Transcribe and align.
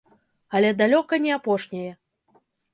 Але 0.59 0.69
далёка 0.81 1.21
не 1.27 1.31
апошняе. 1.37 1.91